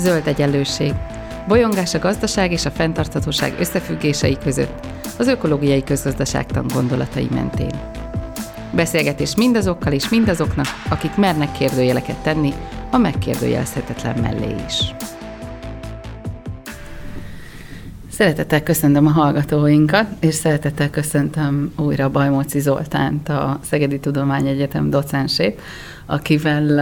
[0.00, 0.92] Zöld egyenlőség.
[1.48, 4.86] Bolyongás a gazdaság és a fenntarthatóság összefüggései között,
[5.18, 7.80] az ökológiai közgazdaságtan gondolatai mentén.
[8.70, 12.52] Beszélgetés mindazokkal és mindazoknak, akik mernek kérdőjeleket tenni
[12.90, 14.94] a megkérdőjelezhetetlen mellé is.
[18.20, 25.60] Szeretettel köszöntöm a hallgatóinkat, és szeretettel köszöntöm újra Bajmóci Zoltánt, a Szegedi Tudományegyetem docensét,
[26.06, 26.78] akivel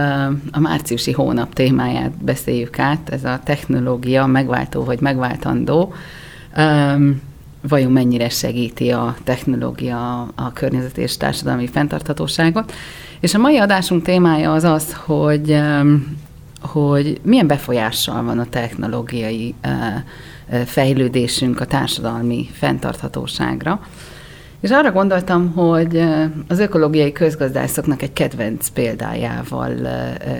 [0.51, 5.93] a márciusi hónap témáját beszéljük át, ez a technológia megváltó vagy megváltandó.
[7.61, 12.73] Vajon mennyire segíti a technológia a környezet és társadalmi fenntarthatóságot?
[13.19, 15.61] És a mai adásunk témája az az, hogy,
[16.61, 19.55] hogy milyen befolyással van a technológiai
[20.65, 23.79] fejlődésünk a társadalmi fenntarthatóságra.
[24.59, 26.03] És arra gondoltam, hogy
[26.47, 29.73] az ökológiai közgazdászoknak egy kedvenc példájával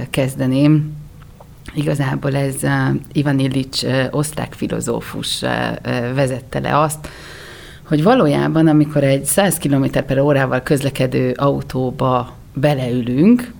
[0.09, 0.91] kezdeném.
[1.73, 2.55] Igazából ez
[3.11, 5.39] Ivan Illich osztrák filozófus
[6.15, 7.07] vezette le azt,
[7.87, 13.53] hogy valójában, amikor egy 100 km per órával közlekedő autóba beleülünk,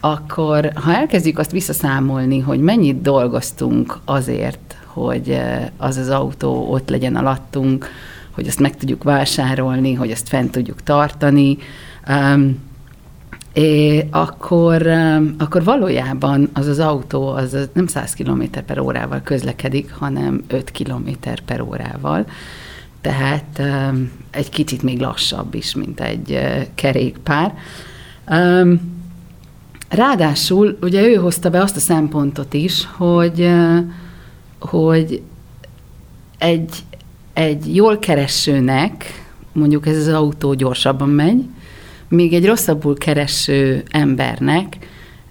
[0.00, 4.58] akkor ha elkezdjük azt visszaszámolni, hogy mennyit dolgoztunk azért,
[4.94, 5.40] hogy
[5.76, 7.86] az az autó ott legyen alattunk,
[8.30, 11.58] hogy azt meg tudjuk vásárolni, hogy azt fent tudjuk tartani,
[13.52, 14.86] és akkor,
[15.38, 21.08] akkor valójában az az autó az nem 100 km per órával közlekedik, hanem 5 km
[21.46, 22.26] per órával.
[23.00, 23.62] Tehát
[24.30, 27.54] egy kicsit még lassabb is, mint egy uh, kerékpár.
[29.88, 33.78] Ráadásul ugye ő hozta be azt a szempontot is, hogy, uh,
[34.68, 35.22] hogy
[36.38, 36.74] egy,
[37.32, 41.44] egy jól keresőnek, mondjuk ez az autó gyorsabban megy,
[42.08, 44.76] míg egy rosszabbul kereső embernek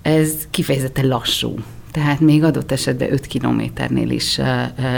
[0.01, 1.55] ez kifejezetten lassú.
[1.91, 4.39] Tehát még adott esetben 5 kilométernél is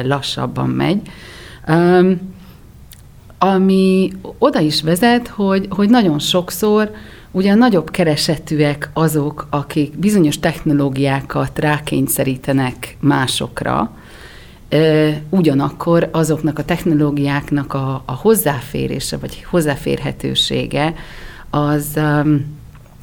[0.04, 1.02] lassabban megy.
[3.38, 6.92] Ami oda is vezet, hogy, hogy nagyon sokszor
[7.36, 13.92] ugye a nagyobb keresetűek azok, akik bizonyos technológiákat rákényszerítenek másokra,
[15.30, 20.94] ugyanakkor azoknak a technológiáknak a, a hozzáférése, vagy hozzáférhetősége,
[21.50, 22.00] az,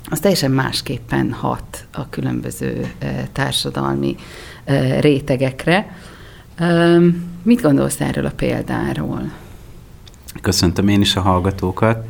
[0.05, 2.93] az teljesen másképpen hat a különböző
[3.33, 4.17] társadalmi
[5.01, 5.97] rétegekre.
[7.43, 9.33] Mit gondolsz erről a példáról?
[10.43, 12.07] Köszöntöm én is a hallgatókat.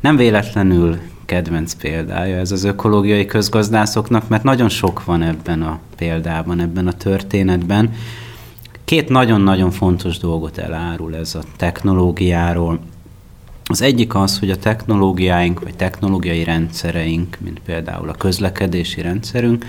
[0.00, 6.60] Nem véletlenül kedvenc példája ez az ökológiai közgazdászoknak, mert nagyon sok van ebben a példában,
[6.60, 7.92] ebben a történetben.
[8.84, 12.80] Két nagyon-nagyon fontos dolgot elárul ez a technológiáról.
[13.64, 19.64] Az egyik az, hogy a technológiáink, vagy technológiai rendszereink, mint például a közlekedési rendszerünk,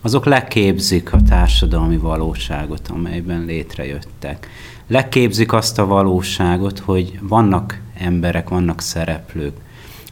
[0.00, 4.48] azok leképzik a társadalmi valóságot, amelyben létrejöttek.
[4.86, 9.54] Leképzik azt a valóságot, hogy vannak emberek, vannak szereplők,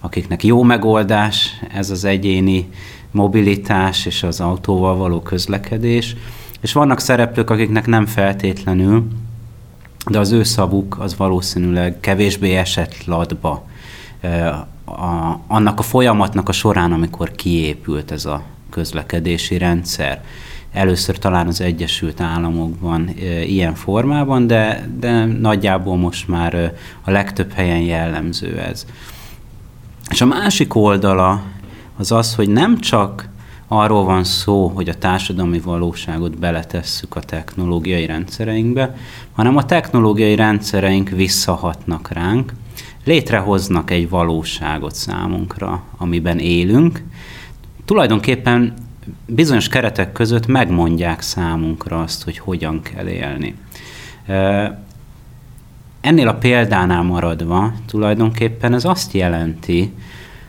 [0.00, 2.68] akiknek jó megoldás ez az egyéni
[3.10, 6.16] mobilitás és az autóval való közlekedés,
[6.60, 9.08] és vannak szereplők, akiknek nem feltétlenül,
[10.06, 13.66] de az ő szavuk az valószínűleg kevésbé esett latba
[14.84, 20.24] a, annak a folyamatnak a során, amikor kiépült ez a közlekedési rendszer.
[20.72, 27.10] Először talán az Egyesült Államokban e, ilyen formában, de, de nagyjából most már e, a
[27.10, 28.86] legtöbb helyen jellemző ez.
[30.10, 31.42] És a másik oldala
[31.96, 33.28] az az, hogy nem csak
[33.68, 38.96] arról van szó, hogy a társadalmi valóságot beletesszük a technológiai rendszereinkbe,
[39.32, 42.52] hanem a technológiai rendszereink visszahatnak ránk,
[43.04, 47.02] létrehoznak egy valóságot számunkra, amiben élünk.
[47.84, 48.74] Tulajdonképpen
[49.26, 53.54] bizonyos keretek között megmondják számunkra azt, hogy hogyan kell élni.
[56.00, 59.92] Ennél a példánál maradva tulajdonképpen ez azt jelenti,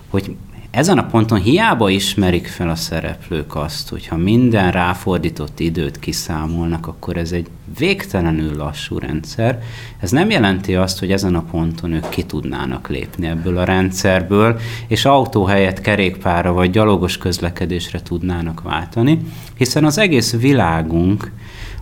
[0.10, 0.36] hogy
[0.72, 7.18] ezen a ponton hiába ismerik fel a szereplők azt, hogyha minden ráfordított időt kiszámolnak, akkor
[7.18, 7.48] ez egy
[7.78, 9.62] végtelenül lassú rendszer.
[10.00, 14.60] Ez nem jelenti azt, hogy ezen a ponton ők ki tudnának lépni ebből a rendszerből,
[14.88, 19.20] és autó helyett kerékpára vagy gyalogos közlekedésre tudnának váltani,
[19.58, 21.32] hiszen az egész világunk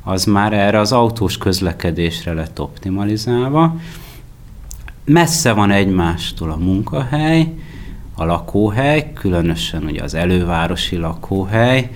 [0.08, 3.76] az már erre az autós közlekedésre lett optimalizálva.
[5.06, 7.54] Messze van egymástól a munkahely,
[8.16, 11.92] a lakóhely, különösen ugye az elővárosi lakóhely,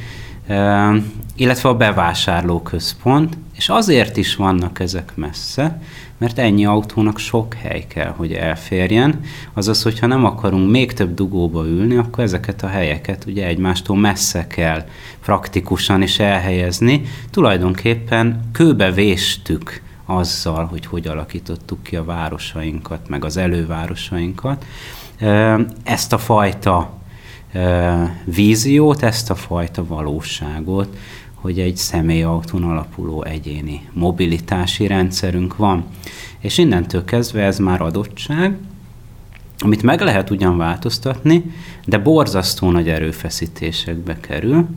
[1.36, 5.82] illetve a bevásárlóközpont, és azért is vannak ezek messze,
[6.18, 9.20] mert ennyi autónak sok hely kell, hogy elférjen.
[9.54, 14.48] Azaz, hogyha nem akarunk még több dugóba ülni, akkor ezeket a helyeket ugye egymástól messze
[14.48, 14.86] kell
[15.24, 17.02] praktikusan is elhelyezni.
[17.30, 24.66] Tulajdonképpen kőbe véstük azzal, hogy hogy alakítottuk ki a városainkat, meg az elővárosainkat.
[25.84, 27.00] Ezt a fajta
[28.24, 30.98] víziót, ezt a fajta valóságot,
[31.34, 35.84] hogy egy személyautón alapuló egyéni mobilitási rendszerünk van.
[36.40, 38.58] És innentől kezdve ez már adottság,
[39.60, 41.52] amit meg lehet ugyan változtatni,
[41.86, 44.68] de borzasztó nagy erőfeszítésekbe kerül,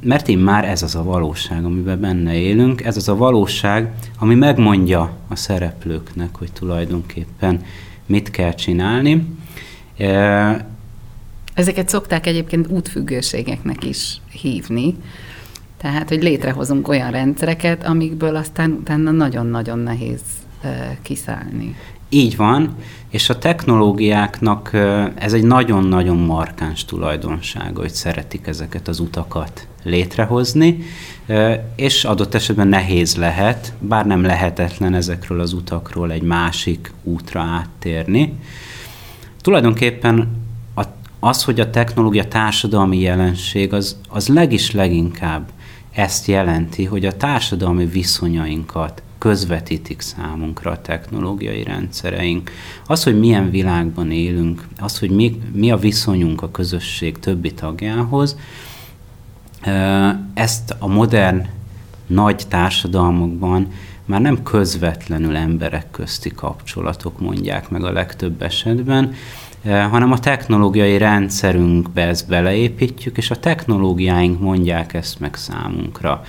[0.00, 4.34] mert én már ez az a valóság, amiben benne élünk, ez az a valóság, ami
[4.34, 7.62] megmondja a szereplőknek, hogy tulajdonképpen
[8.06, 9.26] mit kell csinálni.
[11.56, 14.94] Ezeket szokták egyébként útfüggőségeknek is hívni,
[15.76, 20.20] tehát, hogy létrehozunk olyan rendszereket, amikből aztán utána nagyon-nagyon nehéz
[21.02, 21.76] kiszállni.
[22.08, 22.74] Így van,
[23.10, 24.70] és a technológiáknak
[25.14, 30.78] ez egy nagyon-nagyon markáns tulajdonsága, hogy szeretik ezeket az utakat létrehozni,
[31.76, 38.38] és adott esetben nehéz lehet, bár nem lehetetlen ezekről az utakról egy másik útra áttérni.
[39.40, 40.44] Tulajdonképpen
[41.26, 45.48] az, hogy a technológia társadalmi jelenség, az, az legis leginkább
[45.92, 52.50] ezt jelenti, hogy a társadalmi viszonyainkat közvetítik számunkra a technológiai rendszereink.
[52.86, 58.36] Az, hogy milyen világban élünk, az, hogy mi, mi a viszonyunk a közösség többi tagjához,
[60.34, 61.46] ezt a modern
[62.06, 63.68] nagy társadalmakban
[64.04, 69.14] már nem közvetlenül emberek közti kapcsolatok mondják meg a legtöbb esetben,
[69.66, 76.22] hanem a technológiai rendszerünkbe ezt beleépítjük, és a technológiáink mondják ezt meg számunkra.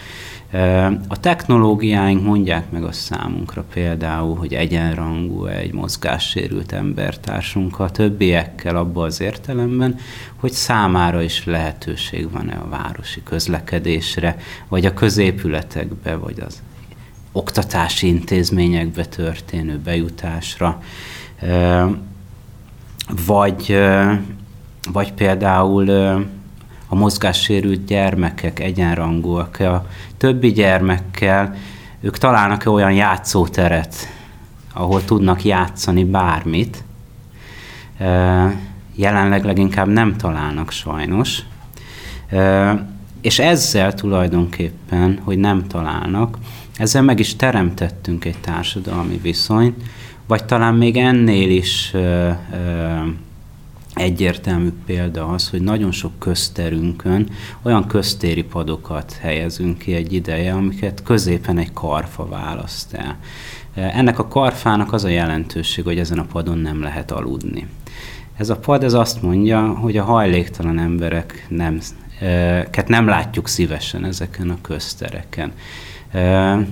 [1.07, 9.05] A technológiáink mondják meg a számunkra például, hogy egyenrangú egy mozgássérült embertársunk a többiekkel abban
[9.05, 9.95] az értelemben,
[10.35, 14.37] hogy számára is lehetőség van-e a városi közlekedésre,
[14.67, 16.61] vagy a középületekbe, vagy az
[17.31, 20.81] oktatási intézményekbe történő bejutásra
[23.25, 23.79] vagy,
[24.91, 25.89] vagy például
[26.87, 29.87] a mozgássérült gyermekek egyenrangúak a
[30.17, 31.55] többi gyermekkel,
[32.01, 33.95] ők találnak -e olyan játszóteret,
[34.73, 36.83] ahol tudnak játszani bármit.
[38.95, 41.41] Jelenleg leginkább nem találnak sajnos.
[43.21, 46.37] És ezzel tulajdonképpen, hogy nem találnak,
[46.77, 49.83] ezzel meg is teremtettünk egy társadalmi viszonyt,
[50.27, 52.99] vagy talán még ennél is ö, ö,
[53.93, 57.29] egyértelmű példa az, hogy nagyon sok közterünkön
[57.61, 63.17] olyan köztéri padokat helyezünk ki egy ideje, amiket középen egy karfa választ el.
[63.73, 67.67] Ennek a karfának az a jelentőség, hogy ezen a padon nem lehet aludni.
[68.37, 71.79] Ez a pad ez azt mondja, hogy a hajléktalan emberek nem,
[72.71, 75.51] ket nem látjuk szívesen ezeken a köztereken.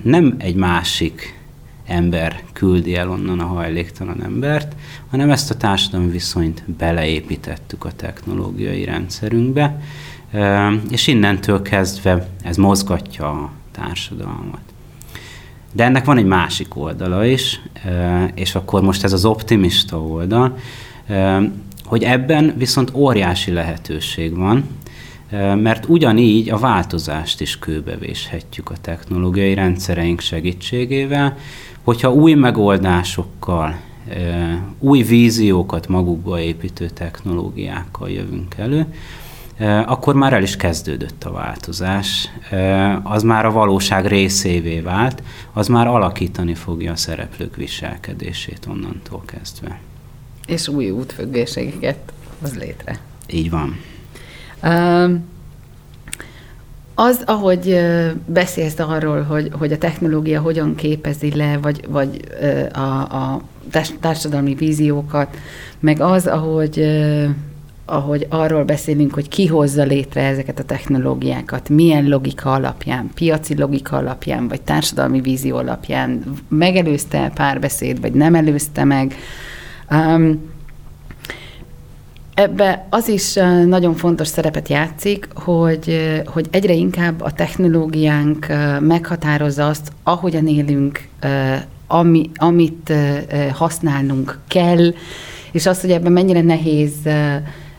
[0.04, 1.40] Nem egy másik
[1.88, 4.76] ember küldi el onnan a hajléktalan embert,
[5.10, 9.82] hanem ezt a társadalmi viszonyt beleépítettük a technológiai rendszerünkbe,
[10.90, 14.60] és innentől kezdve ez mozgatja a társadalmat.
[15.74, 17.62] De ennek van egy másik oldala is,
[18.34, 20.58] és akkor most ez az optimista oldal,
[21.86, 24.64] hogy ebben viszont óriási lehetőség van,
[25.56, 31.38] mert ugyanígy a változást is kőbevéshetjük a technológiai rendszereink segítségével,
[31.86, 33.76] hogyha új megoldásokkal,
[34.80, 38.86] új víziókat magukba építő technológiákkal jövünk elő,
[39.86, 42.30] akkor már el is kezdődött a változás.
[43.04, 45.24] Az már a valóság részévé vált,
[45.54, 49.80] az már alakítani fogja a szereplők viselkedését onnantól kezdve.
[50.48, 53.00] És új útfüggéségeket hoz létre.
[53.30, 53.80] Így van.
[56.96, 57.80] Az, ahogy
[58.26, 62.20] beszélsz arról, hogy, hogy a technológia hogyan képezi le, vagy, vagy
[62.74, 63.42] a, a
[64.00, 65.38] társadalmi víziókat,
[65.80, 66.86] meg az, ahogy,
[67.86, 73.98] ahogy arról beszélünk, hogy ki hozza létre ezeket a technológiákat, milyen logika alapján, piaci logika
[73.98, 79.16] alapján, vagy társadalmi vízió alapján, megelőzte párbeszéd, vagy nem előzte meg.
[79.92, 80.54] Um,
[82.36, 83.34] Ebbe az is
[83.66, 88.48] nagyon fontos szerepet játszik, hogy, hogy egyre inkább a technológiánk
[88.80, 91.08] meghatározza azt, ahogyan élünk,
[91.88, 92.94] ami, amit
[93.54, 94.94] használnunk kell,
[95.52, 96.94] és az, hogy ebben mennyire nehéz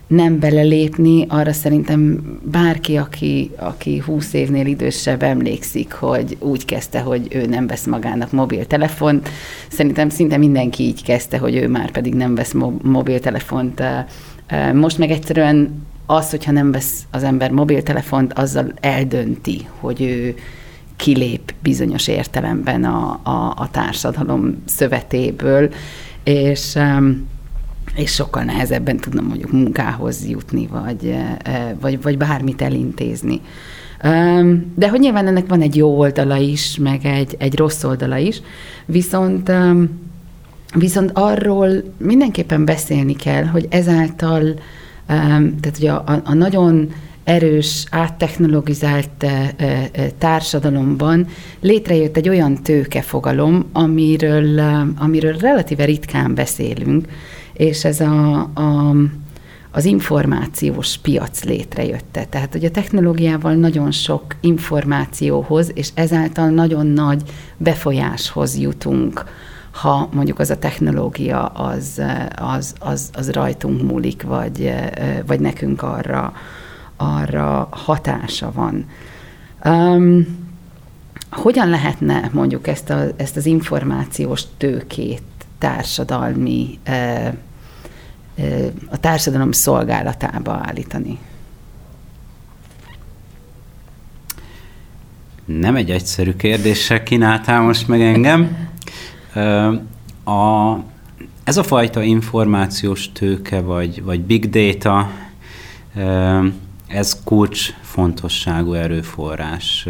[0.06, 7.26] nem belelépni, arra szerintem bárki, aki, aki 20 évnél idősebb emlékszik, hogy úgy kezdte, hogy
[7.30, 9.28] ő nem vesz magának mobiltelefont.
[9.68, 13.82] Szerintem szinte mindenki így kezdte, hogy ő már pedig nem vesz mobiltelefont.
[14.72, 20.34] Most meg egyszerűen az, hogyha nem vesz az ember mobiltelefont, azzal eldönti, hogy ő
[20.96, 25.72] kilép bizonyos értelemben a, a, a társadalom szövetéből,
[26.24, 26.78] és
[27.94, 31.16] és sokkal nehezebben tudna mondjuk munkához jutni, vagy,
[31.80, 33.40] vagy, vagy bármit elintézni.
[34.74, 38.40] De hogy nyilván ennek van egy jó oldala is, meg egy, egy rossz oldala is,
[38.86, 39.52] viszont,
[40.78, 41.68] viszont arról
[41.98, 44.54] mindenképpen beszélni kell, hogy ezáltal,
[45.06, 46.92] tehát ugye a, a, nagyon
[47.24, 49.26] erős, áttechnologizált
[50.18, 51.26] társadalomban
[51.60, 54.58] létrejött egy olyan tőkefogalom, amiről,
[54.98, 57.08] amiről relatíve ritkán beszélünk,
[57.52, 58.94] és ez a, a,
[59.70, 62.24] az információs piac létrejötte.
[62.24, 67.22] Tehát, hogy a technológiával nagyon sok információhoz, és ezáltal nagyon nagy
[67.56, 69.24] befolyáshoz jutunk,
[69.76, 72.02] ha mondjuk az a technológia az,
[72.36, 74.74] az, az, az rajtunk múlik, vagy,
[75.26, 76.32] vagy nekünk arra,
[76.96, 78.86] arra hatása van.
[79.64, 80.44] Um,
[81.30, 85.22] hogyan lehetne mondjuk ezt, a, ezt az információs tőkét
[85.58, 86.78] társadalmi
[88.90, 91.18] a társadalom szolgálatába állítani?
[95.44, 98.66] Nem egy egyszerű kérdéssel kínáltál most meg engem.
[100.24, 100.76] A,
[101.44, 105.10] ez a fajta információs tőke, vagy, vagy big data,
[106.86, 109.88] ez kulcs fontosságú erőforrás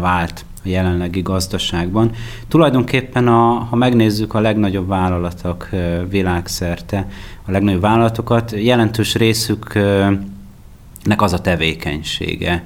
[0.00, 2.10] vált a jelenlegi gazdaságban.
[2.48, 5.68] Tulajdonképpen, a, ha megnézzük a legnagyobb vállalatok
[6.08, 7.08] világszerte,
[7.46, 10.22] a legnagyobb vállalatokat, jelentős részüknek
[11.16, 12.64] az a tevékenysége,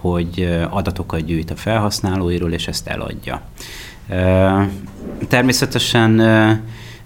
[0.00, 3.42] hogy adatokat gyűjt a felhasználóiról, és ezt eladja.
[5.28, 6.10] Természetesen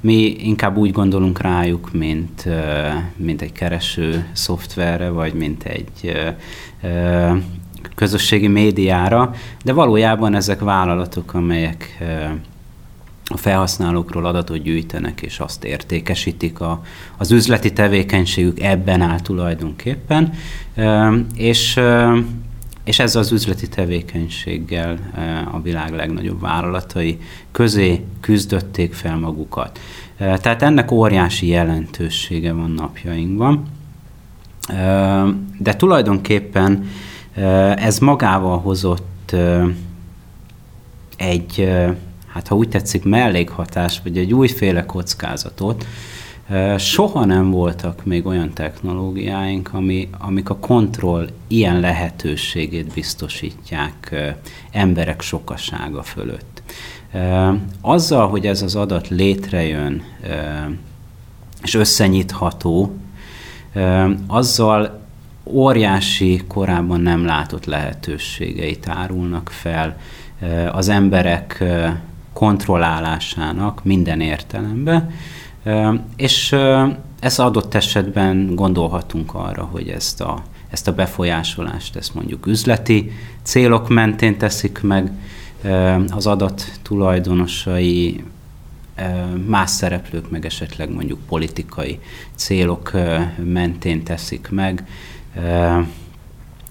[0.01, 2.49] mi inkább úgy gondolunk rájuk, mint,
[3.17, 6.13] mint egy kereső szoftverre, vagy mint egy
[7.95, 11.99] közösségi médiára, de valójában ezek vállalatok, amelyek
[13.25, 16.83] a felhasználókról adatot gyűjtenek, és azt értékesítik, a,
[17.17, 20.33] az üzleti tevékenységük ebben áll tulajdonképpen,
[21.37, 21.81] és,
[22.89, 24.99] és ezzel az üzleti tevékenységgel
[25.53, 27.19] a világ legnagyobb vállalatai
[27.53, 29.79] közé küzdötték fel magukat.
[30.17, 33.63] Tehát ennek óriási jelentősége van napjainkban,
[35.59, 36.89] de tulajdonképpen
[37.77, 39.35] ez magával hozott
[41.17, 41.69] egy,
[42.27, 45.87] hát ha úgy tetszik, mellékhatás, vagy egy újféle kockázatot.
[46.79, 54.15] Soha nem voltak még olyan technológiáink, ami, amik a kontroll ilyen lehetőségét biztosítják
[54.71, 56.63] emberek sokasága fölött.
[57.81, 60.03] Azzal, hogy ez az adat létrejön
[61.63, 62.97] és összenyitható,
[64.27, 65.01] azzal
[65.45, 69.97] óriási, korábban nem látott lehetőségeit árulnak fel
[70.73, 71.65] az emberek
[72.33, 75.11] kontrollálásának minden értelemben,
[76.17, 76.57] és
[77.21, 83.13] ez adott esetben gondolhatunk arra, hogy ezt a, ezt a befolyásolást, ezt mondjuk üzleti
[83.43, 85.13] célok mentén teszik meg,
[86.11, 88.25] az adat tulajdonosai,
[89.47, 92.01] más szereplők meg esetleg mondjuk politikai
[92.35, 92.93] célok
[93.45, 94.87] mentén teszik meg,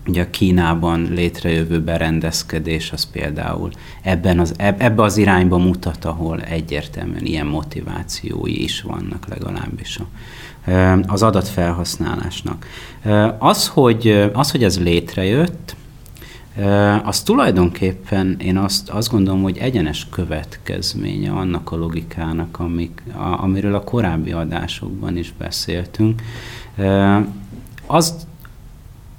[0.08, 3.70] Ugye a Kínában létrejövő berendezkedés az például
[4.02, 10.08] ebben az, ebbe az irányba mutat, ahol egyértelműen ilyen motivációi is vannak legalábbis a,
[11.08, 12.66] az adatfelhasználásnak.
[13.38, 15.76] Az hogy, az, hogy ez létrejött,
[17.04, 23.76] az tulajdonképpen én azt, azt gondolom, hogy egyenes következménye annak a logikának, amik, a, amiről
[23.76, 26.22] a korábbi adásokban is beszéltünk.
[27.86, 28.27] Azt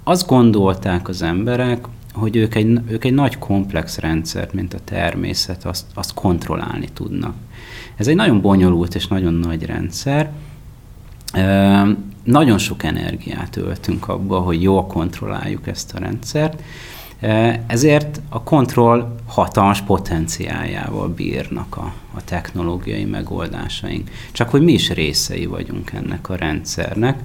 [0.03, 5.65] azt gondolták az emberek, hogy ők egy, ők egy nagy komplex rendszert, mint a természet,
[5.65, 7.33] azt, azt kontrollálni tudnak.
[7.95, 10.31] Ez egy nagyon bonyolult és nagyon nagy rendszer.
[11.33, 11.85] E,
[12.23, 16.61] nagyon sok energiát öltünk abba, hogy jól kontrolláljuk ezt a rendszert,
[17.67, 24.09] ezért a kontroll hatalmas potenciáljával bírnak a, a technológiai megoldásaink.
[24.31, 27.19] Csak hogy mi is részei vagyunk ennek a rendszernek.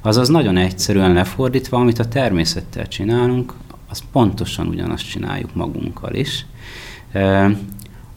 [0.00, 3.54] Azaz nagyon egyszerűen lefordítva, amit a természettel csinálunk,
[3.88, 6.46] az pontosan ugyanazt csináljuk magunkkal is.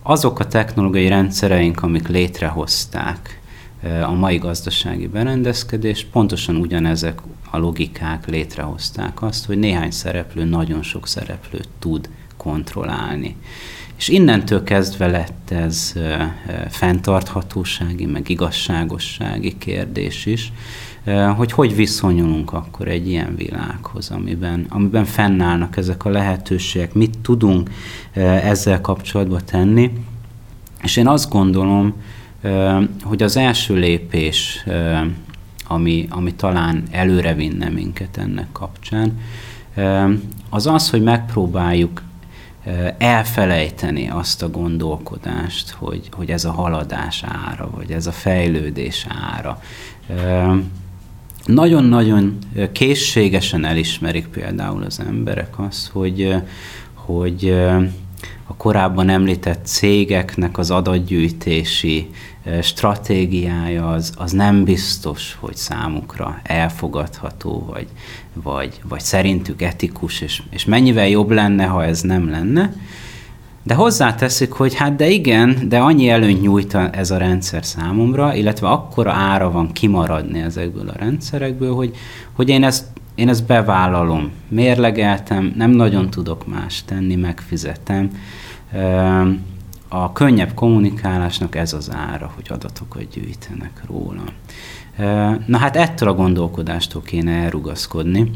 [0.04, 3.42] Azok a technológiai rendszereink, amik létrehozták
[4.04, 7.22] a mai gazdasági berendezkedés, pontosan ugyanezek
[7.54, 13.36] a logikák létrehozták azt, hogy néhány szereplő nagyon sok szereplőt tud kontrollálni.
[13.96, 15.94] És innentől kezdve lett ez
[16.70, 20.52] fenntarthatósági, meg igazságossági kérdés is,
[21.36, 27.70] hogy hogy viszonyulunk akkor egy ilyen világhoz, amiben, amiben fennállnak ezek a lehetőségek, mit tudunk
[28.44, 29.92] ezzel kapcsolatban tenni.
[30.84, 31.94] És én azt gondolom,
[33.04, 34.64] hogy az első lépés,
[35.68, 39.20] ami, ami talán előre vinne minket ennek kapcsán,
[40.50, 42.02] az az, hogy megpróbáljuk
[42.98, 49.62] elfelejteni azt a gondolkodást, hogy, hogy ez a haladás ára, vagy ez a fejlődés ára.
[51.46, 52.38] Nagyon-nagyon
[52.72, 56.36] készségesen elismerik például az emberek azt, hogy,
[56.94, 57.50] hogy
[58.48, 62.10] a korábban említett cégeknek az adatgyűjtési
[62.62, 67.88] stratégiája az, az nem biztos, hogy számukra elfogadható, vagy,
[68.34, 72.74] vagy, vagy szerintük etikus, és, és mennyivel jobb lenne, ha ez nem lenne.
[73.64, 78.68] De hozzáteszik, hogy hát de igen, de annyi előnyt nyújt ez a rendszer számomra, illetve
[78.68, 81.96] akkora ára van kimaradni ezekből a rendszerekből, hogy,
[82.34, 82.86] hogy én ezt
[83.16, 88.10] én ezt bevállalom, mérlegeltem, nem nagyon tudok más tenni, megfizetem.
[89.96, 94.24] A könnyebb kommunikálásnak ez az ára, hogy adatokat gyűjtenek róla.
[95.46, 98.32] Na hát ettől a gondolkodástól kéne elrugaszkodni,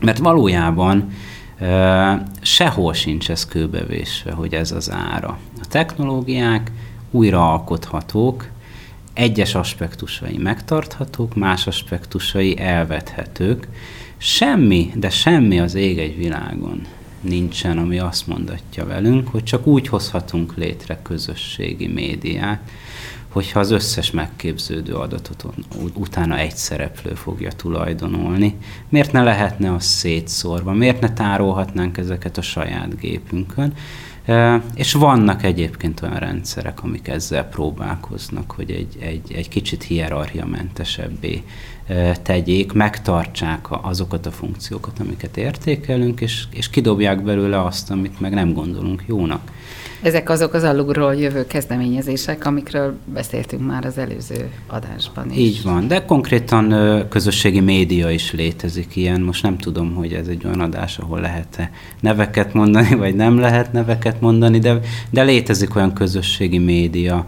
[0.00, 1.12] mert valójában
[2.40, 5.38] sehol sincs ez kőbevésve, hogy ez az ára.
[5.60, 6.70] A technológiák
[7.10, 8.48] újraalkothatók,
[9.12, 13.68] egyes aspektusai megtarthatók, más aspektusai elvethetők.
[14.16, 16.82] Semmi, de semmi az ég egy világon
[17.22, 22.60] nincsen, ami azt mondatja velünk, hogy csak úgy hozhatunk létre közösségi médiát,
[23.28, 25.44] hogyha az összes megképződő adatot
[25.94, 28.56] utána egy szereplő fogja tulajdonolni.
[28.88, 30.72] Miért ne lehetne az szétszórva?
[30.72, 33.74] Miért ne tárolhatnánk ezeket a saját gépünkön?
[34.74, 41.42] És vannak egyébként olyan rendszerek, amik ezzel próbálkoznak, hogy egy, egy, egy kicsit hierarchiamentesebbé
[42.22, 48.52] tegyék, megtartsák azokat a funkciókat, amiket értékelünk, és, és kidobják belőle azt, amit meg nem
[48.52, 49.50] gondolunk jónak.
[50.02, 55.36] Ezek azok az alulról jövő kezdeményezések, amikről beszéltünk már az előző adásban is.
[55.36, 56.74] Így van, de konkrétan
[57.08, 59.20] közösségi média is létezik ilyen.
[59.20, 63.72] Most nem tudom, hogy ez egy olyan adás, ahol lehet-e neveket mondani, vagy nem lehet
[63.72, 67.26] neveket mondani, de, de létezik olyan közösségi média,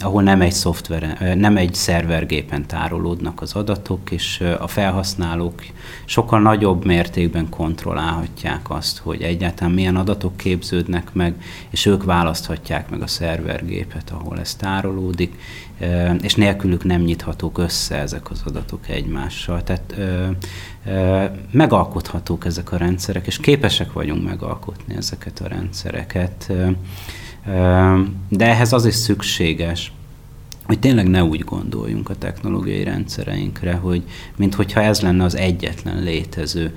[0.00, 5.62] ahol nem egy szoftver, nem egy szervergépen tárolódnak az adatok, és a felhasználók
[6.04, 11.34] sokkal nagyobb mértékben kontrollálhatják azt, hogy egyáltalán milyen adatok képződnek meg,
[11.70, 15.34] és ők választhatják meg a szervergépet, ahol ez tárolódik,
[16.20, 19.62] és nélkülük nem nyithatók össze ezek az adatok egymással.
[19.62, 19.94] Tehát
[21.50, 26.52] megalkothatók ezek a rendszerek, és képesek vagyunk megalkotni ezeket a rendszereket
[28.28, 29.92] de ehhez az is szükséges,
[30.68, 34.02] hogy tényleg ne úgy gondoljunk a technológiai rendszereinkre, hogy
[34.36, 36.76] mint hogyha ez lenne az egyetlen létező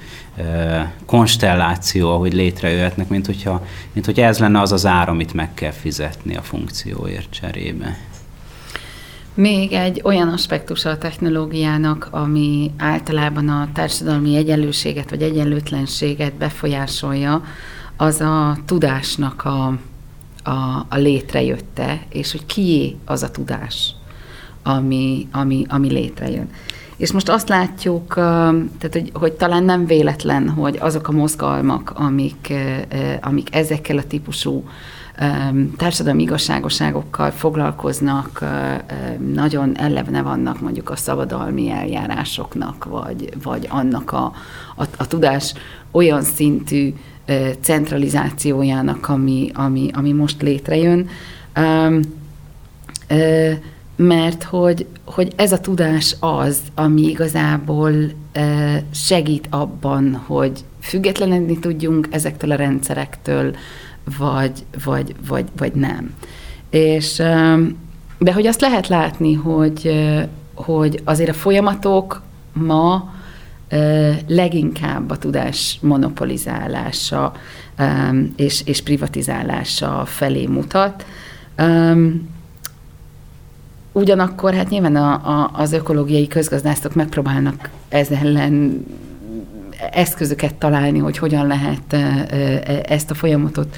[1.05, 5.71] konstelláció, ahogy létrejöhetnek, mint hogyha, mint hogyha ez lenne az az ár, amit meg kell
[5.71, 7.97] fizetni a funkcióért cserébe.
[9.33, 17.43] Még egy olyan aspektusa a technológiának, ami általában a társadalmi egyenlőséget vagy egyenlőtlenséget befolyásolja,
[17.97, 19.77] az a tudásnak a
[20.43, 23.95] a, a létrejötte, és hogy kié az a tudás,
[24.63, 26.49] ami, ami, ami létrejön.
[26.97, 32.53] És most azt látjuk, tehát, hogy, hogy talán nem véletlen, hogy azok a mozgalmak, amik,
[33.21, 34.63] amik ezekkel a típusú
[35.77, 38.45] társadalmi igazságoságokkal foglalkoznak,
[39.33, 44.31] nagyon elevne vannak mondjuk a szabadalmi eljárásoknak, vagy, vagy annak a,
[44.75, 45.53] a, a tudás
[45.91, 46.93] olyan szintű
[47.61, 51.09] centralizációjának, ami, ami, ami most létrejön,
[53.95, 57.93] mert hogy, hogy ez a tudás az, ami igazából
[58.93, 63.55] segít abban, hogy függetlenedni tudjunk ezektől a rendszerektől,
[64.17, 66.13] vagy, vagy, vagy, vagy nem.
[66.69, 67.15] És,
[68.17, 69.91] de hogy azt lehet látni, hogy,
[70.53, 72.21] hogy azért a folyamatok
[72.53, 73.13] ma
[74.27, 77.33] leginkább a tudás monopolizálása
[78.35, 81.05] és, és privatizálása felé mutat.
[83.91, 88.85] Ugyanakkor hát nyilván a, a, az ökológiai közgazdászok megpróbálnak ez ellen
[89.91, 91.93] eszközöket találni, hogy hogyan lehet
[92.87, 93.75] ezt a folyamatot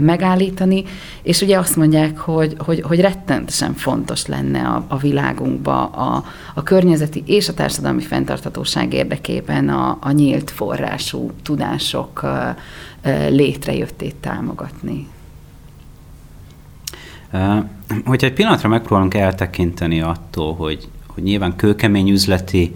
[0.00, 0.84] megállítani,
[1.22, 6.62] és ugye azt mondják, hogy, hogy, hogy rettentesen fontos lenne a, a világunkba a, a
[6.62, 12.26] környezeti és a társadalmi fenntarthatóság érdekében a, a nyílt forrású tudások
[13.28, 15.06] létrejöttét támogatni.
[18.04, 22.74] Hogyha egy pillanatra megpróbálunk eltekinteni attól, hogy, hogy nyilván kőkemény üzleti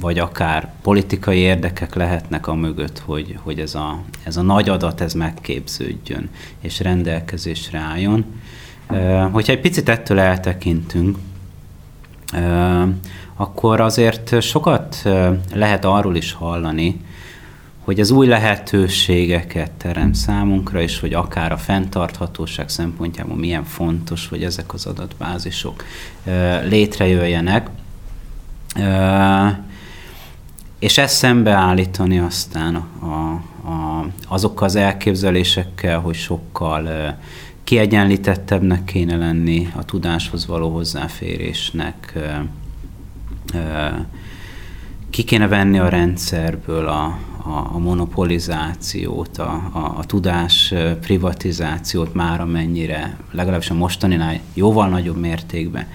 [0.00, 5.00] vagy akár politikai érdekek lehetnek a mögött, hogy, hogy ez, a, ez a nagy adat
[5.00, 6.28] ez megképződjön
[6.60, 8.24] és rendelkezésre álljon.
[9.32, 11.18] Hogyha egy picit ettől eltekintünk,
[13.36, 15.02] akkor azért sokat
[15.54, 17.00] lehet arról is hallani,
[17.88, 24.42] hogy az új lehetőségeket teremt számunkra, és hogy akár a fenntarthatóság szempontjából milyen fontos, hogy
[24.44, 25.84] ezek az adatbázisok
[26.64, 27.70] létrejöjjenek.
[30.78, 33.06] És ezt szembeállítani aztán a,
[33.68, 37.14] a, azokkal az elképzelésekkel, hogy sokkal
[37.64, 42.18] kiegyenlítettebbnek kéne lenni a tudáshoz való hozzáférésnek,
[45.10, 47.18] ki kéne venni a rendszerből a,
[47.48, 55.16] a, a monopolizációt, a, a, a tudás privatizációt már amennyire, legalábbis a mostaninál jóval nagyobb
[55.16, 55.86] mértékben.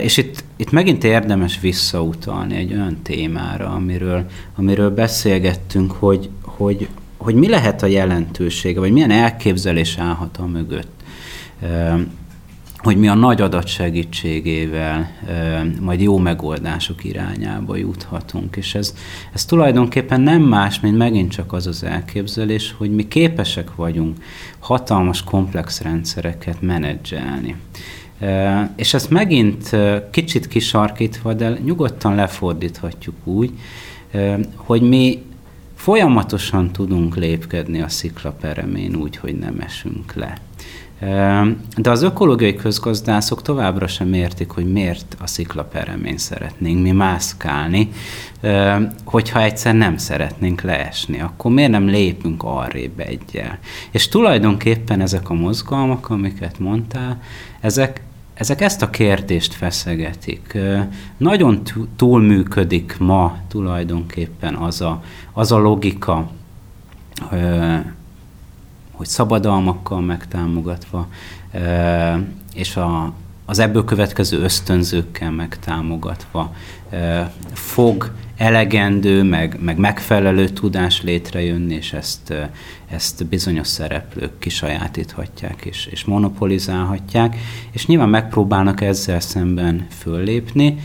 [0.00, 7.34] És itt, itt megint érdemes visszautalni egy olyan témára, amiről, amiről beszélgettünk, hogy, hogy, hogy
[7.34, 11.02] mi lehet a jelentősége, vagy milyen elképzelés állhat a mögött
[12.82, 15.10] hogy mi a nagy adat segítségével
[15.80, 18.56] majd jó megoldások irányába juthatunk.
[18.56, 18.94] És ez,
[19.32, 24.16] ez tulajdonképpen nem más, mint megint csak az az elképzelés, hogy mi képesek vagyunk
[24.58, 27.56] hatalmas komplex rendszereket menedzselni.
[28.76, 29.76] És ezt megint
[30.10, 33.52] kicsit kisarkítva, de nyugodtan lefordíthatjuk úgy,
[34.54, 35.22] hogy mi
[35.74, 40.36] folyamatosan tudunk lépkedni a sziklaperemén úgy, hogy nem esünk le.
[41.76, 47.92] De az ökológiai közgazdászok továbbra sem értik, hogy miért a sziklaperemény szeretnénk mi mászkálni,
[49.04, 53.58] hogyha egyszer nem szeretnénk leesni, akkor miért nem lépünk arrébb egyel.
[53.90, 57.22] És tulajdonképpen ezek a mozgalmak, amiket mondtál,
[57.60, 58.02] ezek,
[58.34, 60.58] ezek ezt a kérdést feszegetik.
[61.16, 61.62] Nagyon
[61.96, 66.30] túlműködik ma tulajdonképpen az a, az a logika,
[69.02, 71.06] hogy szabadalmakkal megtámogatva,
[72.54, 73.12] és a,
[73.44, 76.54] az ebből következő ösztönzőkkel megtámogatva
[77.52, 82.34] fog elegendő, meg, meg megfelelő tudás létrejönni, és ezt,
[82.90, 87.36] ezt bizonyos szereplők kisajátíthatják és, és monopolizálhatják,
[87.70, 90.78] és nyilván megpróbálnak ezzel szemben föllépni,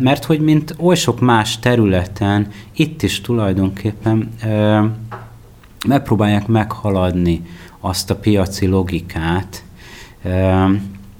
[0.00, 4.28] mert hogy mint oly sok más területen, itt is tulajdonképpen
[5.86, 7.42] megpróbálják meghaladni
[7.80, 9.64] azt a piaci logikát,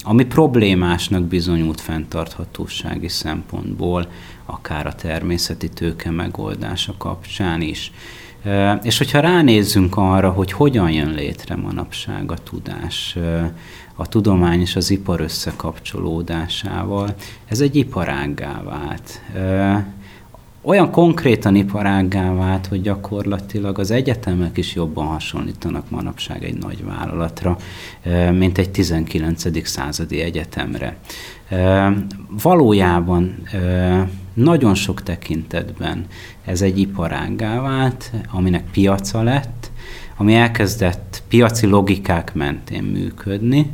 [0.02, 4.08] ami problémásnak bizonyult fenntarthatósági szempontból,
[4.44, 7.92] akár a természeti tőke megoldása kapcsán is.
[8.82, 13.16] És hogyha ránézzünk arra, hogy hogyan jön létre manapság a tudás,
[13.94, 17.14] a tudomány és az ipar összekapcsolódásával,
[17.46, 19.20] ez egy iparággá vált
[20.66, 27.56] olyan konkrétan iparággá vált, hogy gyakorlatilag az egyetemek is jobban hasonlítanak manapság egy nagy vállalatra,
[28.32, 29.66] mint egy 19.
[29.66, 30.96] századi egyetemre.
[32.42, 33.42] Valójában
[34.34, 36.06] nagyon sok tekintetben
[36.44, 39.70] ez egy iparággá vált, aminek piaca lett,
[40.16, 43.70] ami elkezdett piaci logikák mentén működni,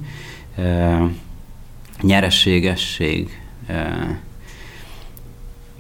[2.00, 3.40] nyereségesség,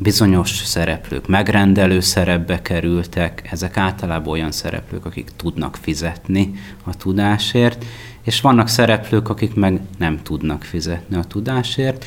[0.02, 6.52] bizonyos szereplők megrendelő szerepbe kerültek, ezek általában olyan szereplők, akik tudnak fizetni
[6.84, 7.84] a tudásért,
[8.22, 12.04] és vannak szereplők, akik meg nem tudnak fizetni a tudásért,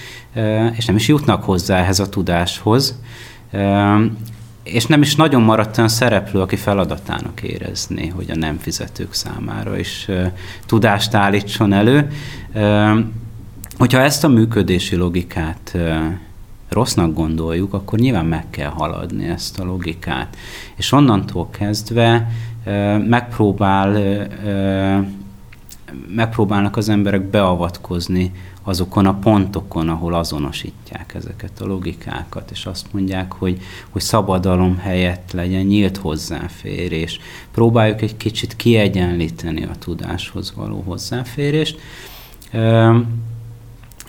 [0.76, 3.00] és nem is jutnak hozzá ehhez a tudáshoz,
[4.64, 9.78] és nem is nagyon maradt olyan szereplő, aki feladatának érezni, hogy a nem fizetők számára
[9.78, 10.08] is
[10.66, 12.12] tudást állítson elő.
[13.78, 15.78] Hogyha ezt a működési logikát
[16.70, 20.38] rossznak gondoljuk, akkor nyilván meg kell haladni ezt a logikát.
[20.76, 22.32] És onnantól kezdve
[23.08, 23.98] megpróbál,
[26.16, 28.32] megpróbálnak az emberek beavatkozni
[28.64, 35.32] azokon a pontokon, ahol azonosítják ezeket a logikákat, és azt mondják, hogy, hogy szabadalom helyett
[35.32, 37.20] legyen nyílt hozzáférés.
[37.52, 41.80] Próbáljuk egy kicsit kiegyenlíteni a tudáshoz való hozzáférést,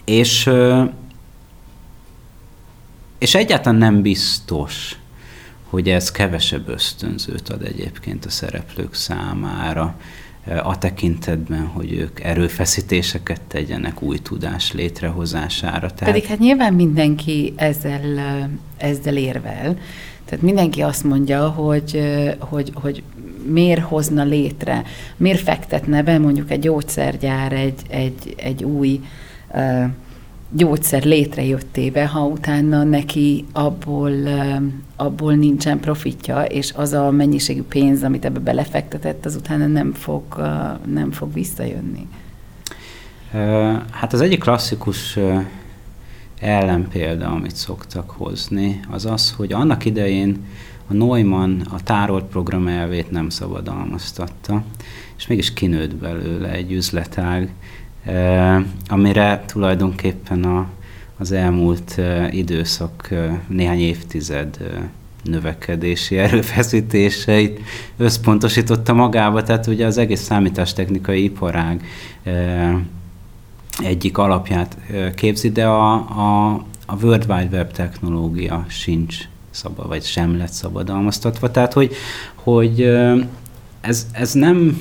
[0.05, 0.51] és
[3.19, 4.97] és egyáltalán nem biztos,
[5.71, 9.97] hogy ez kevesebb ösztönzőt ad egyébként a szereplők számára
[10.63, 15.91] a tekintetben, hogy ők erőfeszítéseket tegyenek új tudás létrehozására.
[15.91, 16.15] Tehát...
[16.15, 18.03] Pedig hát nyilván mindenki ezzel,
[18.77, 19.79] ezzel érvel.
[20.25, 22.01] Tehát mindenki azt mondja, hogy,
[22.39, 23.03] hogy, hogy
[23.47, 24.83] miért hozna létre,
[25.17, 29.01] miért fektetne be mondjuk egy gyógyszergyár egy, egy, egy új
[30.51, 34.13] gyógyszer létrejöttébe, ha utána neki abból,
[34.97, 40.23] abból nincsen profitja, és az a mennyiségű pénz, amit ebbe belefektetett, az utána nem fog,
[40.87, 42.07] nem fog visszajönni.
[43.91, 45.19] Hát az egyik klasszikus
[46.41, 50.45] ellenpélda, amit szoktak hozni, az az, hogy annak idején
[50.89, 54.63] a Neumann a tárolt program elvét nem szabadalmaztatta,
[55.17, 57.53] és mégis kinőtt belőle egy üzletág,
[58.89, 60.67] amire tulajdonképpen a,
[61.19, 64.59] az elmúlt eh, időszak eh, néhány évtized
[65.23, 67.61] növekedési erőfeszítéseit
[67.97, 71.85] összpontosította magába, tehát ugye az egész számítástechnikai iparág
[73.79, 74.77] egyik alapját
[75.15, 76.53] képzi, de a, a,
[76.87, 79.17] a World Wide Web technológia sincs
[79.51, 81.51] szabad, vagy sem lett szabadalmaztatva.
[81.51, 81.95] Tehát, hogy,
[82.35, 82.83] hogy
[83.81, 84.81] ez, ez nem,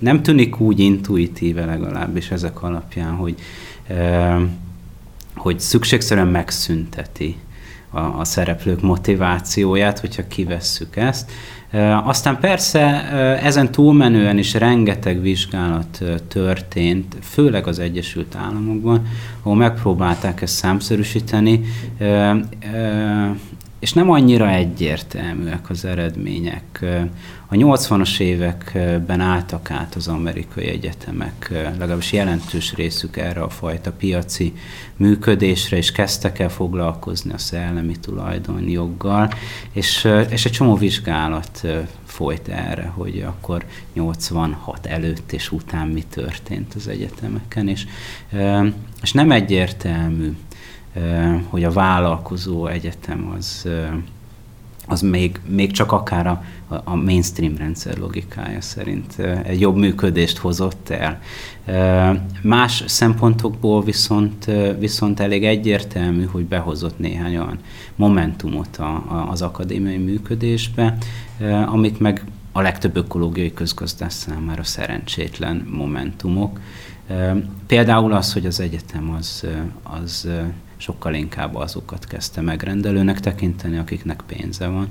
[0.00, 3.34] nem tűnik úgy intuitíve legalábbis ezek alapján, hogy,
[5.36, 7.36] hogy szükségszerűen megszünteti
[7.90, 11.30] a, a szereplők motivációját, hogyha kivesszük ezt.
[12.04, 12.82] Aztán persze
[13.42, 19.06] ezen túlmenően is rengeteg vizsgálat történt, főleg az Egyesült Államokban,
[19.42, 21.60] ahol megpróbálták ezt számszerűsíteni,
[23.80, 26.84] és nem annyira egyértelműek az eredmények.
[27.46, 34.52] A 80-as években álltak át az amerikai egyetemek, legalábbis jelentős részük erre a fajta piaci
[34.96, 39.32] működésre, és kezdtek el foglalkozni a szellemi tulajdonjoggal,
[39.72, 41.66] és, és egy csomó vizsgálat
[42.04, 47.86] folyt erre, hogy akkor 86 előtt és után mi történt az egyetemeken, és,
[49.02, 50.32] és nem egyértelmű
[51.48, 53.68] hogy a vállalkozó egyetem az,
[54.86, 56.42] az még, még csak akár a,
[56.84, 61.20] a mainstream rendszer logikája szerint egy jobb működést hozott el.
[62.42, 67.58] Más szempontokból viszont, viszont elég egyértelmű, hogy behozott néhány olyan
[67.96, 70.96] momentumot a, a, az akadémiai működésbe,
[71.66, 76.60] amik meg a legtöbb ökológiai közgazdás számára szerencsétlen momentumok.
[77.66, 79.46] Például az, hogy az egyetem az,
[79.82, 80.28] az
[80.80, 84.88] sokkal inkább azokat kezdte megrendelőnek tekinteni, akiknek pénze van.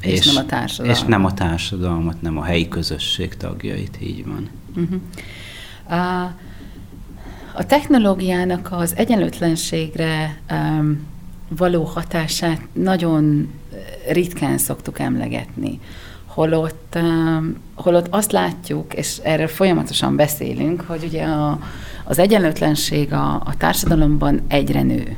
[0.00, 0.96] És, és nem a társadalmat.
[0.96, 4.48] És nem a társadalmat, nem a helyi közösség tagjait, így van.
[4.76, 5.00] Uh-huh.
[6.00, 6.22] A,
[7.54, 11.06] a technológiának az egyenlőtlenségre um,
[11.48, 13.52] való hatását nagyon
[14.08, 15.80] ritkán szoktuk emlegetni.
[16.34, 16.98] Holott,
[17.74, 21.58] holott azt látjuk, és erről folyamatosan beszélünk, hogy ugye a,
[22.04, 25.16] az egyenlőtlenség a, a társadalomban egyre nő.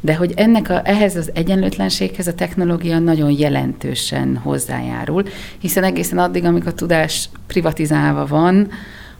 [0.00, 5.24] De hogy ennek a, ehhez az egyenlőtlenséghez a technológia nagyon jelentősen hozzájárul,
[5.58, 8.70] hiszen egészen addig, amíg a tudás privatizálva van,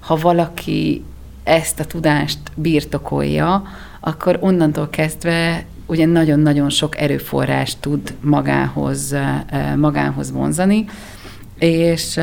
[0.01, 1.05] ha valaki
[1.45, 3.63] ezt a tudást birtokolja,
[4.01, 9.15] akkor onnantól kezdve ugye nagyon-nagyon sok erőforrást tud magához,
[9.77, 10.85] magához vonzani,
[11.59, 12.21] és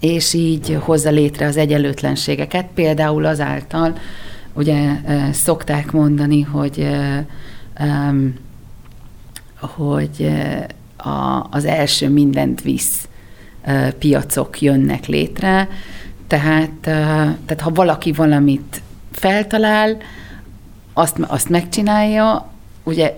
[0.00, 3.96] és így hozza létre az egyenlőtlenségeket, például azáltal,
[4.52, 5.00] ugye
[5.32, 6.88] szokták mondani, hogy
[9.60, 10.32] hogy
[10.96, 13.08] a, az első mindent visz
[13.98, 15.68] piacok jönnek létre,
[16.26, 16.70] tehát,
[17.44, 19.96] tehát ha valaki valamit feltalál,
[20.98, 22.50] azt, azt megcsinálja,
[22.82, 23.16] ugye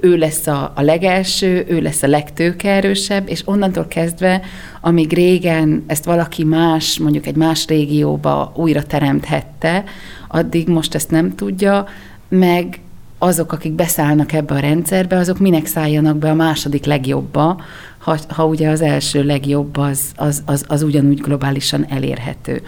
[0.00, 4.40] ő, lesz a, a legelső, ő lesz a legtőkeerősebb, és onnantól kezdve,
[4.80, 9.84] amíg régen ezt valaki más, mondjuk egy más régióba újra teremthette,
[10.28, 11.86] addig most ezt nem tudja,
[12.28, 12.80] meg
[13.18, 17.60] azok, akik beszállnak ebbe a rendszerbe, azok minek szálljanak be a második legjobbba,
[17.98, 22.62] ha, ha ugye az első legjobb az, az, az, az ugyanúgy globálisan elérhető.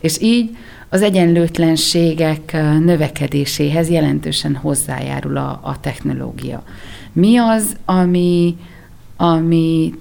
[0.00, 0.56] És így
[0.88, 2.52] az egyenlőtlenségek
[2.84, 6.62] növekedéséhez jelentősen hozzájárul a, a technológia.
[7.12, 8.56] Mi az, ami,
[9.16, 9.94] ami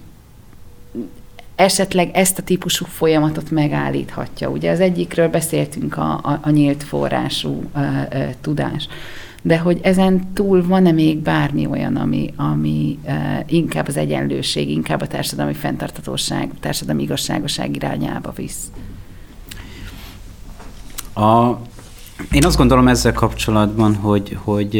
[1.56, 4.50] esetleg ezt a típusú folyamatot megállíthatja?
[4.50, 8.06] Ugye az egyikről beszéltünk a, a, a nyílt forrású a, a,
[8.42, 8.88] tudás.
[9.42, 13.14] De hogy ezen túl van-e még bármi olyan, ami, ami uh,
[13.46, 18.72] inkább az egyenlőség, inkább a társadalmi fenntartatóság, társadalmi igazságoság irányába visz?
[21.16, 21.60] A,
[22.32, 24.76] én azt gondolom ezzel kapcsolatban, hogy, hogy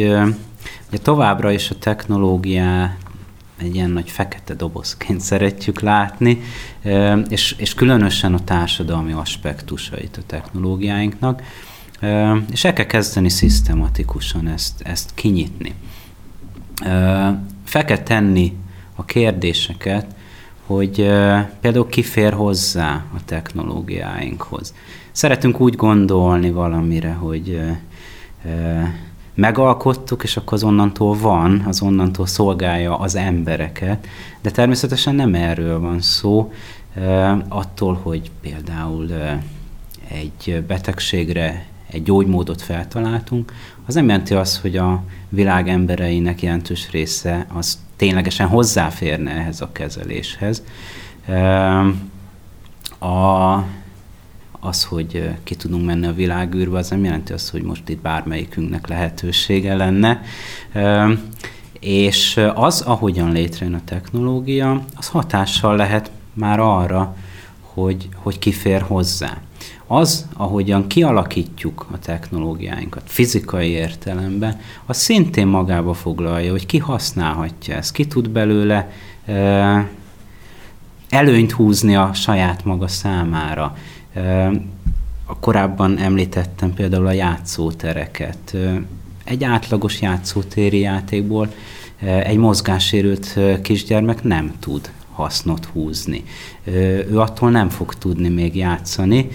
[0.88, 2.96] ugye továbbra is a technológiát
[3.60, 6.40] egy ilyen nagy fekete dobozként szeretjük látni,
[7.28, 11.42] és, és különösen a társadalmi aspektusait a technológiáinknak,
[12.50, 15.74] és el kell kezdeni szisztematikusan ezt, ezt kinyitni.
[17.64, 18.56] Fel kell tenni
[18.94, 20.06] a kérdéseket,
[20.66, 20.94] hogy
[21.60, 24.74] például ki fér hozzá a technológiáinkhoz.
[25.16, 27.60] Szeretünk úgy gondolni valamire, hogy
[29.34, 34.06] megalkottuk, és akkor az onnantól van, az onnantól szolgálja az embereket,
[34.42, 36.52] de természetesen nem erről van szó,
[37.48, 39.10] attól, hogy például
[40.08, 43.52] egy betegségre egy gyógymódot feltaláltunk,
[43.86, 49.72] az nem jelenti azt, hogy a világ embereinek jelentős része az ténylegesen hozzáférne ehhez a
[49.72, 50.62] kezeléshez.
[52.98, 53.54] A,
[54.66, 58.86] az, hogy ki tudunk menni a világűrbe, az nem jelenti azt, hogy most itt bármelyikünknek
[58.86, 60.22] lehetősége lenne.
[61.80, 67.16] És az, ahogyan létrejön a technológia, az hatással lehet már arra,
[67.60, 69.36] hogy, hogy kifér hozzá.
[69.86, 77.92] Az, ahogyan kialakítjuk a technológiáinkat fizikai értelemben, az szintén magába foglalja, hogy ki használhatja ezt,
[77.92, 78.90] ki tud belőle
[81.08, 83.76] előnyt húzni a saját maga számára.
[85.24, 88.56] A korábban említettem például a játszótereket.
[89.24, 91.52] Egy átlagos játszótéri játékból
[92.00, 96.24] egy mozgássérült kisgyermek nem tud hasznot húzni.
[97.10, 99.28] Ő attól nem fog tudni még játszani.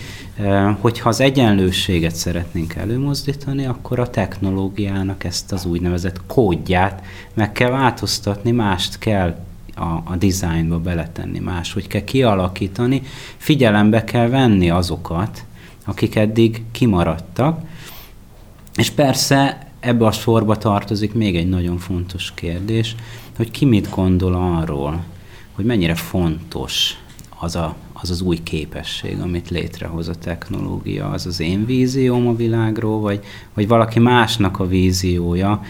[0.79, 8.51] Hogyha az egyenlőséget szeretnénk előmozdítani, akkor a technológiának ezt az úgynevezett kódját meg kell változtatni,
[8.51, 9.35] mást kell
[9.75, 13.01] a, a dizájnba beletenni, máshogy kell kialakítani,
[13.37, 15.45] figyelembe kell venni azokat,
[15.85, 17.59] akik eddig kimaradtak,
[18.75, 22.95] és persze ebbe a sorba tartozik még egy nagyon fontos kérdés,
[23.35, 25.03] hogy ki mit gondol arról,
[25.51, 26.97] hogy mennyire fontos
[27.39, 32.35] az, a, az az új képesség, amit létrehoz a technológia, az az én vízióm a
[32.35, 35.61] világról, vagy, vagy valaki másnak a víziója.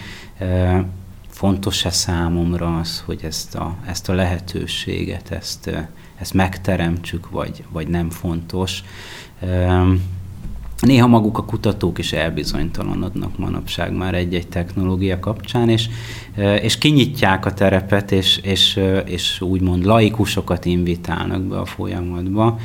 [1.41, 5.69] Fontos-e számomra az, hogy ezt a, ezt a lehetőséget, ezt,
[6.19, 8.83] ezt megteremtsük, vagy, vagy nem fontos.
[10.79, 15.89] Néha maguk a kutatók is elbizonytalanodnak manapság már egy-egy technológia kapcsán, és,
[16.61, 22.59] és kinyitják a terepet, és, és, és úgymond laikusokat invitálnak be a folyamatba.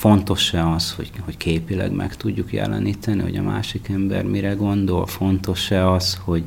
[0.00, 5.06] Fontos-e az, hogy, hogy képileg meg tudjuk jeleníteni, hogy a másik ember mire gondol?
[5.06, 6.44] Fontos-e az, hogy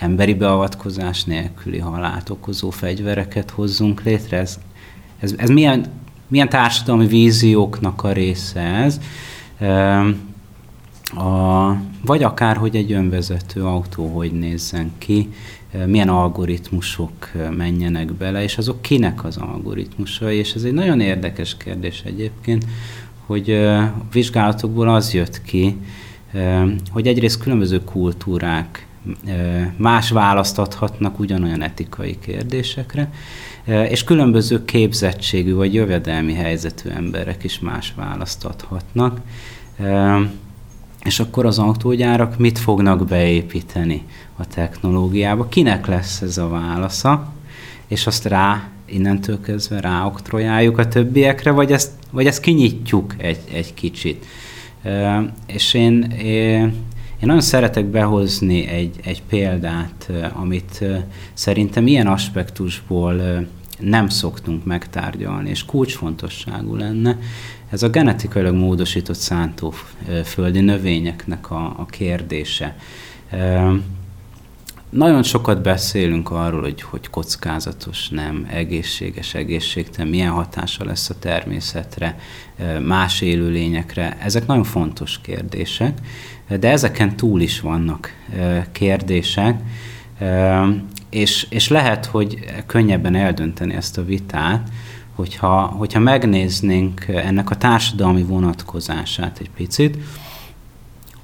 [0.00, 4.38] emberi beavatkozás nélküli halált okozó fegyvereket hozzunk létre?
[4.38, 4.58] Ez,
[5.20, 5.86] ez, ez milyen
[6.26, 9.00] milyen társadalmi vízióknak a része ez,
[11.14, 11.70] a,
[12.04, 15.28] vagy akár, hogy egy önvezető autó hogy nézzen ki,
[15.86, 22.02] milyen algoritmusok menjenek bele, és azok kinek az algoritmusai, és ez egy nagyon érdekes kérdés
[22.04, 22.64] egyébként,
[23.26, 25.76] hogy a vizsgálatokból az jött ki,
[26.90, 28.86] hogy egyrészt különböző kultúrák
[29.76, 33.10] más választ adhatnak ugyanolyan etikai kérdésekre,
[33.64, 39.20] és különböző képzettségű vagy jövedelmi helyzetű emberek is más választ adhatnak.
[41.06, 44.02] És akkor az autógyárak mit fognak beépíteni
[44.36, 45.48] a technológiába?
[45.48, 47.32] Kinek lesz ez a válasza?
[47.86, 53.74] És azt rá, innentől kezdve ráoktrojáljuk a többiekre, vagy ezt, vagy ezt kinyitjuk egy, egy
[53.74, 54.26] kicsit.
[55.46, 56.72] És én, én
[57.20, 60.84] nagyon szeretek behozni egy, egy példát, amit
[61.32, 63.46] szerintem ilyen aspektusból
[63.78, 67.18] nem szoktunk megtárgyalni, és kulcsfontosságú lenne.
[67.70, 72.76] Ez a genetikailag módosított szántóföldi növényeknek a, a kérdése.
[74.90, 82.18] Nagyon sokat beszélünk arról, hogy, hogy kockázatos, nem, egészséges, egészségtelen, milyen hatása lesz a természetre,
[82.82, 84.16] más élőlényekre.
[84.20, 85.98] Ezek nagyon fontos kérdések,
[86.60, 88.14] de ezeken túl is vannak
[88.72, 89.60] kérdések,
[91.10, 94.68] és, és lehet, hogy könnyebben eldönteni ezt a vitát,
[95.16, 99.98] hogyha, hogyha megnéznénk ennek a társadalmi vonatkozását egy picit,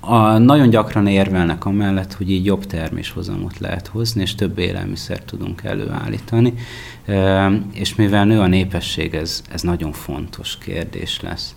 [0.01, 5.63] a, nagyon gyakran érvelnek amellett, hogy így jobb terméshozamot lehet hozni, és több élelmiszert tudunk
[5.63, 6.55] előállítani,
[7.07, 11.55] e, és mivel nő a népesség, ez, ez nagyon fontos kérdés lesz.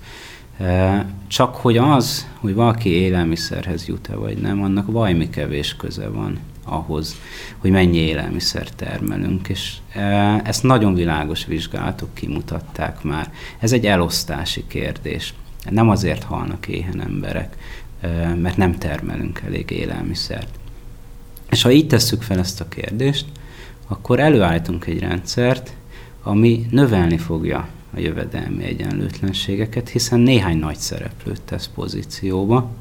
[0.57, 6.39] E, csak hogy az, hogy valaki élelmiszerhez jut-e vagy nem, annak vajmi kevés köze van
[6.65, 7.15] ahhoz,
[7.57, 10.01] hogy mennyi élelmiszer termelünk, és e,
[10.43, 13.31] ezt nagyon világos vizsgálatok kimutatták már.
[13.59, 15.33] Ez egy elosztási kérdés.
[15.69, 17.57] Nem azért halnak éhen emberek,
[18.41, 20.49] mert nem termelünk elég élelmiszert.
[21.49, 23.25] És ha így tesszük fel ezt a kérdést,
[23.87, 25.73] akkor előállítunk egy rendszert,
[26.23, 32.71] ami növelni fogja a jövedelmi egyenlőtlenségeket, hiszen néhány nagy szereplőt tesz pozícióba.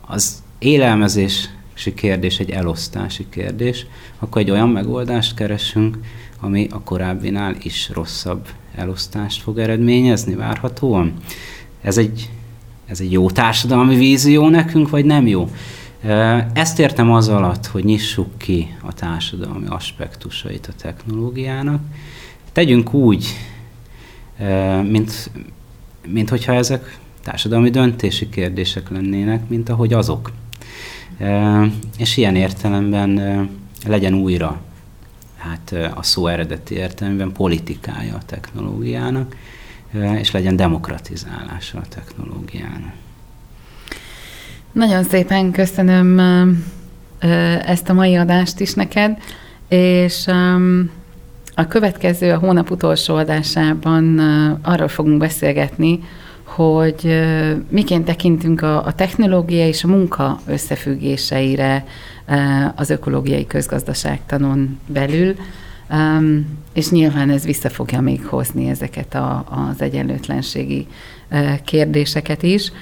[0.00, 1.46] Az élelmezési
[1.94, 3.86] kérdés egy elosztási kérdés,
[4.18, 5.98] akkor egy olyan megoldást keresünk,
[6.40, 11.12] ami a korábbinál is rosszabb elosztást fog eredményezni várhatóan.
[11.82, 12.30] Ez egy,
[12.86, 15.50] ez egy jó társadalmi vízió nekünk, vagy nem jó?
[16.52, 21.80] Ezt értem az alatt, hogy nyissuk ki a társadalmi aspektusait a technológiának.
[22.52, 23.26] Tegyünk úgy,
[24.82, 25.30] mint,
[26.06, 30.30] mint hogyha ezek társadalmi döntési kérdések lennének, mint ahogy azok.
[31.98, 33.20] És ilyen értelemben
[33.86, 34.60] legyen újra
[35.36, 39.36] hát a szó eredeti értelemben politikája a technológiának,
[40.18, 42.92] és legyen demokratizálása a technológiának.
[44.72, 46.18] Nagyon szépen köszönöm
[47.64, 49.18] ezt a mai adást is neked,
[49.68, 50.26] és
[51.54, 54.18] a következő, a hónap utolsó adásában
[54.62, 56.00] arról fogunk beszélgetni,
[56.48, 57.20] hogy
[57.68, 61.84] miként tekintünk a, a technológia és a munka összefüggéseire
[62.74, 65.34] az ökológiai közgazdaságtanon belül,
[66.72, 70.86] és nyilván ez vissza fogja még hozni ezeket a, az egyenlőtlenségi
[71.64, 72.72] kérdéseket is.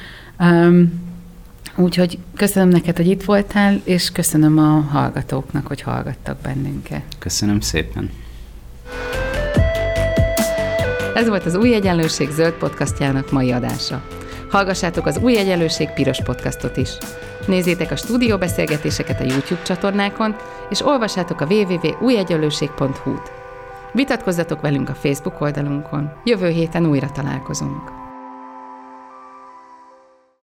[1.77, 7.03] Úgyhogy köszönöm neked, hogy itt voltál, és köszönöm a hallgatóknak, hogy hallgattak bennünket.
[7.19, 8.11] Köszönöm szépen.
[11.17, 14.03] Ez volt az Új Egyenlőség zöld podcastjának mai adása.
[14.51, 16.91] Hallgassátok az Új Egyenlőség piros podcastot is.
[17.47, 20.37] Nézzétek a stúdióbeszélgetéseket a YouTube csatornákon,
[20.71, 23.33] és olvassátok a www.újegyenlőség.hu-t.
[23.93, 26.13] Vitatkozzatok velünk a Facebook oldalunkon.
[26.25, 28.06] Jövő héten újra találkozunk.